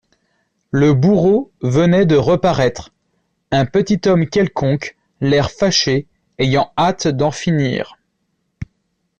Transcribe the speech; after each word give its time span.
Le 0.71 0.95
bourreau 0.95 1.51
venait 1.61 2.07
de 2.07 2.15
reparaître, 2.15 2.91
un 3.51 3.67
petit 3.67 4.01
homme 4.09 4.25
quelconque, 4.25 4.97
l'air 5.19 5.51
fâché, 5.51 6.07
ayant 6.39 6.73
hâte 6.75 7.07
d'en 7.07 7.29
finir. 7.29 7.99